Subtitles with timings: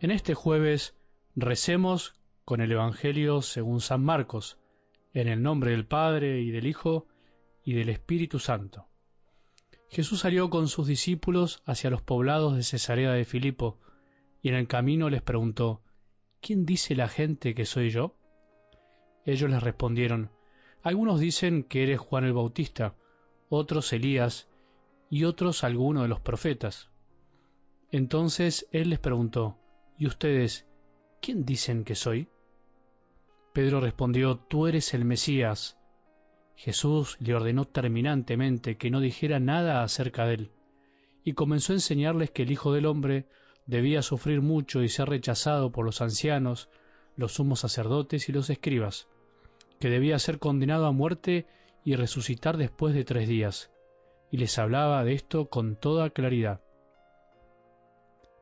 [0.00, 0.94] En este jueves
[1.34, 2.14] recemos
[2.44, 4.56] con el Evangelio según San Marcos,
[5.12, 7.08] en el nombre del Padre y del Hijo
[7.64, 8.86] y del Espíritu Santo.
[9.88, 13.80] Jesús salió con sus discípulos hacia los poblados de Cesarea de Filipo,
[14.40, 15.82] y en el camino les preguntó,
[16.40, 18.14] ¿Quién dice la gente que soy yo?
[19.24, 20.30] Ellos les respondieron,
[20.80, 22.94] Algunos dicen que eres Juan el Bautista,
[23.48, 24.48] otros Elías,
[25.10, 26.88] y otros alguno de los profetas.
[27.90, 29.58] Entonces él les preguntó,
[29.98, 30.64] ¿Y ustedes,
[31.20, 32.28] quién dicen que soy?
[33.52, 35.76] Pedro respondió, Tú eres el Mesías.
[36.54, 40.50] Jesús le ordenó terminantemente que no dijera nada acerca de él,
[41.24, 43.26] y comenzó a enseñarles que el Hijo del Hombre
[43.66, 46.70] debía sufrir mucho y ser rechazado por los ancianos,
[47.16, 49.08] los sumos sacerdotes y los escribas,
[49.80, 51.46] que debía ser condenado a muerte
[51.84, 53.72] y resucitar después de tres días,
[54.30, 56.60] y les hablaba de esto con toda claridad.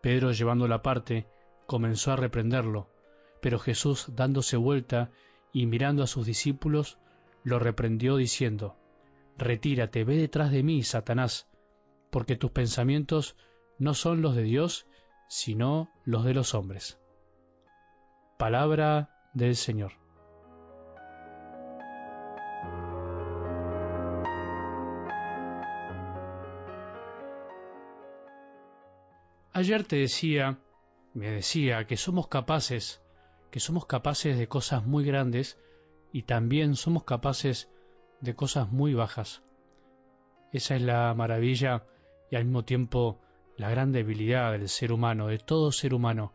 [0.00, 1.26] Pedro, llevando la parte,
[1.72, 2.90] comenzó a reprenderlo,
[3.40, 5.10] pero Jesús, dándose vuelta
[5.54, 6.98] y mirando a sus discípulos,
[7.44, 8.76] lo reprendió diciendo,
[9.38, 11.48] Retírate, ve detrás de mí, Satanás,
[12.10, 13.38] porque tus pensamientos
[13.78, 14.86] no son los de Dios,
[15.28, 17.00] sino los de los hombres.
[18.36, 19.92] Palabra del Señor.
[29.54, 30.58] Ayer te decía
[31.14, 33.02] me decía que somos capaces,
[33.50, 35.58] que somos capaces de cosas muy grandes
[36.12, 37.70] y también somos capaces
[38.20, 39.42] de cosas muy bajas.
[40.52, 41.84] Esa es la maravilla
[42.30, 43.20] y al mismo tiempo
[43.56, 46.32] la gran debilidad del ser humano, de todo ser humano.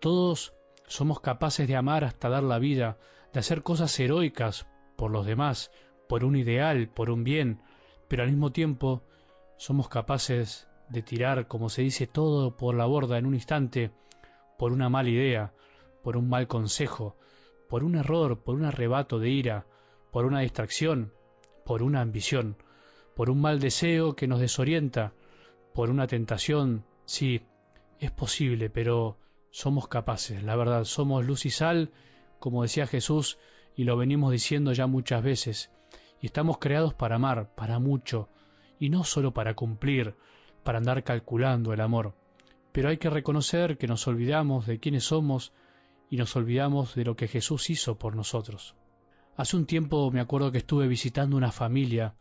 [0.00, 0.54] Todos
[0.86, 2.98] somos capaces de amar hasta dar la vida,
[3.32, 5.70] de hacer cosas heroicas por los demás,
[6.08, 7.62] por un ideal, por un bien,
[8.06, 9.02] pero al mismo tiempo
[9.56, 13.90] somos capaces de tirar, como se dice, todo por la borda en un instante,
[14.58, 15.52] por una mala idea,
[16.02, 17.16] por un mal consejo,
[17.68, 19.66] por un error, por un arrebato de ira,
[20.10, 21.12] por una distracción,
[21.64, 22.56] por una ambición,
[23.14, 25.12] por un mal deseo que nos desorienta,
[25.74, 27.42] por una tentación, sí,
[28.00, 29.18] es posible, pero
[29.50, 31.90] somos capaces, la verdad, somos luz y sal,
[32.38, 33.38] como decía Jesús,
[33.76, 35.70] y lo venimos diciendo ya muchas veces,
[36.20, 38.28] y estamos creados para amar, para mucho,
[38.78, 40.14] y no solo para cumplir,
[40.68, 42.14] para andar calculando el amor.
[42.72, 45.54] Pero hay que reconocer que nos olvidamos de quiénes somos
[46.10, 48.76] y nos olvidamos de lo que Jesús hizo por nosotros.
[49.34, 52.16] Hace un tiempo me acuerdo que estuve visitando una familia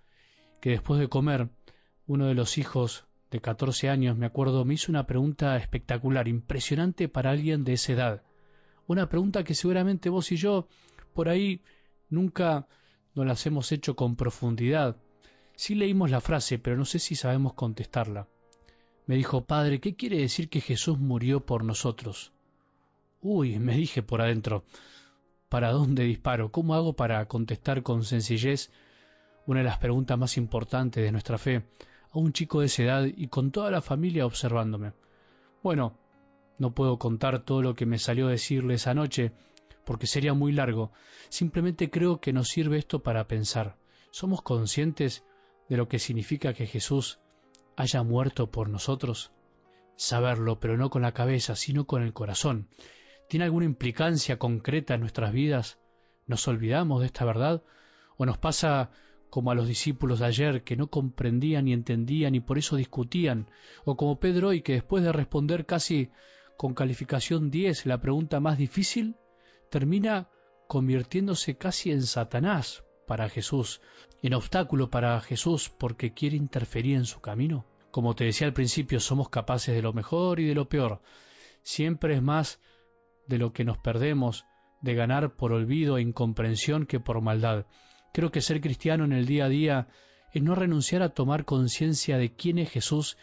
[0.62, 1.50] que después de comer,
[2.06, 7.09] uno de los hijos de 14 años, me acuerdo, me hizo una pregunta espectacular, impresionante
[7.09, 8.24] para alguien de esa edad.
[8.88, 10.69] Una pregunta que seguramente vos y yo
[11.14, 11.64] por ahí
[12.09, 12.66] nunca
[13.14, 14.96] nos las hemos hecho con profundidad,
[15.58, 18.28] Sí leímos la frase, pero no sé si sabemos contestarla.
[19.07, 22.34] Me dijo, Padre, ¿qué quiere decir que Jesús murió por nosotros?
[23.22, 24.66] Uy, me dije por adentro,
[25.47, 26.51] ¿para dónde disparo?
[26.51, 28.69] ¿Cómo hago para contestar con sencillez
[29.46, 31.63] una de las preguntas más importantes de nuestra fe
[32.12, 34.91] a un chico de esa edad y con toda la familia observándome?
[35.63, 35.97] Bueno,
[36.57, 39.31] no puedo contar todo lo que me salió a decirle esa noche,
[39.85, 40.91] porque sería muy largo.
[41.29, 43.78] Simplemente creo que nos sirve esto para pensar.
[44.12, 45.23] ¿Somos conscientes
[45.69, 47.19] de lo que significa que Jesús
[47.77, 49.31] haya muerto por nosotros?
[49.95, 52.67] Saberlo, pero no con la cabeza, sino con el corazón.
[53.29, 55.77] ¿Tiene alguna implicancia concreta en nuestras vidas?
[56.25, 57.63] ¿Nos olvidamos de esta verdad?
[58.17, 58.89] ¿O nos pasa
[59.29, 63.49] como a los discípulos de ayer que no comprendían ni entendían y por eso discutían?
[63.85, 66.09] ¿O como Pedro hoy que después de responder casi
[66.57, 69.16] con calificación 10 la pregunta más difícil,
[69.69, 70.29] termina
[70.67, 73.81] convirtiéndose casi en Satanás para Jesús,
[74.22, 77.66] en obstáculo para Jesús porque quiere interferir en su camino?
[77.90, 81.01] Como te decía al principio, somos capaces de lo mejor y de lo peor.
[81.63, 82.59] Siempre es más
[83.25, 84.46] de lo que nos perdemos
[84.81, 87.66] de ganar por olvido e incomprensión que por maldad.
[88.14, 89.87] Creo que ser cristiano en el día a día
[90.34, 93.17] es no renunciar a tomar conciencia de quién es Jesús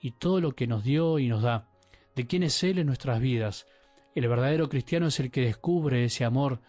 [0.00, 1.68] y todo lo que nos dio y nos da,
[2.14, 3.66] de quién es Él en nuestras vidas.
[4.14, 6.60] El verdadero cristiano es el que descubre ese amor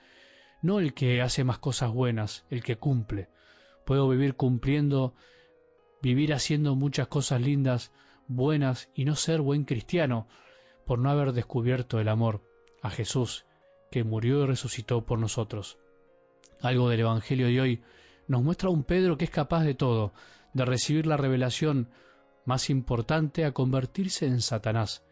[0.62, 3.30] no el que hace más cosas buenas, el que cumple.
[3.86, 5.14] Puedo vivir cumpliendo,
[6.02, 7.92] vivir haciendo muchas cosas lindas,
[8.28, 10.28] buenas y no ser buen cristiano
[10.86, 12.42] por no haber descubierto el amor
[12.82, 13.46] a Jesús
[13.92, 15.78] que murió y resucitó por nosotros.
[16.62, 17.84] Algo del Evangelio de hoy
[18.28, 20.14] nos muestra un Pedro que es capaz de todo,
[20.54, 21.90] de recibir la revelación
[22.46, 25.04] más importante a convertirse en Satanás,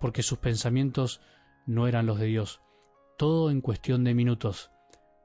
[0.00, 1.20] porque sus pensamientos
[1.66, 2.60] no eran los de Dios.
[3.16, 4.70] Todo en cuestión de minutos.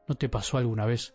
[0.10, 1.14] ¿No te pasó alguna vez?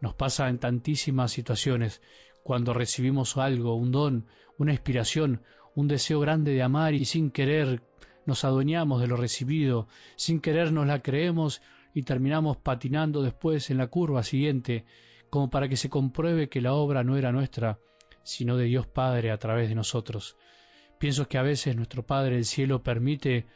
[0.00, 2.00] Nos pasa en tantísimas situaciones,
[2.44, 4.26] cuando recibimos algo, un don,
[4.58, 5.42] una inspiración,
[5.74, 7.82] un deseo grande de amar y sin querer
[8.26, 11.60] nos adueñamos de lo recibido, sin querer nos la creemos
[11.94, 14.84] y terminamos patinando después en la curva siguiente,
[15.30, 17.80] como para que se compruebe que la obra no era nuestra,
[18.22, 20.36] sino de Dios Padre a través de nosotros.
[21.00, 23.46] Pienso que a veces nuestro Padre del Cielo permite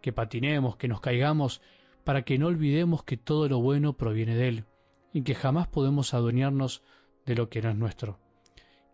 [0.00, 1.60] que patinemos, que nos caigamos,
[2.04, 4.64] para que no olvidemos que todo lo bueno proviene de Él,
[5.12, 6.82] y que jamás podemos adueñarnos
[7.26, 8.18] de lo que no es nuestro.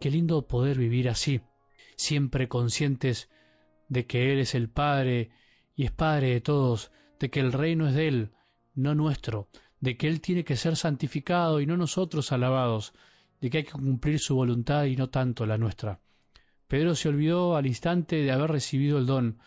[0.00, 1.40] Qué lindo poder vivir así,
[1.96, 3.30] siempre conscientes
[3.88, 5.30] de que Él es el Padre
[5.74, 8.30] y es Padre de todos, de que el reino es de Él,
[8.74, 9.48] no nuestro,
[9.80, 12.92] de que Él tiene que ser santificado y no nosotros alabados,
[13.40, 16.00] de que hay que cumplir su voluntad y no tanto la nuestra.
[16.66, 19.38] Pedro se olvidó al instante de haber recibido el don,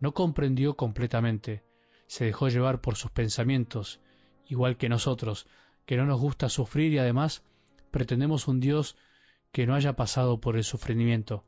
[0.00, 1.62] no comprendió completamente,
[2.14, 3.98] se dejó llevar por sus pensamientos,
[4.46, 5.48] igual que nosotros,
[5.84, 7.42] que no nos gusta sufrir y además
[7.90, 8.96] pretendemos un Dios
[9.50, 11.42] que no haya pasado por el sufrimiento,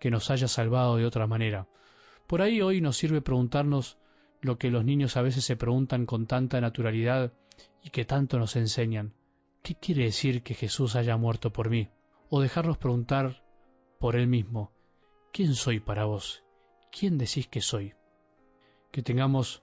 [0.00, 1.68] que nos haya salvado de otra manera.
[2.26, 3.98] Por ahí hoy nos sirve preguntarnos
[4.40, 7.32] lo que los niños a veces se preguntan con tanta naturalidad
[7.84, 9.14] y que tanto nos enseñan.
[9.62, 11.88] ¿Qué quiere decir que Jesús haya muerto por mí?
[12.30, 13.44] O dejarnos preguntar
[14.00, 14.72] por Él mismo,
[15.32, 16.42] ¿quién soy para vos?
[16.90, 17.94] ¿Quién decís que soy?
[18.90, 19.62] Que tengamos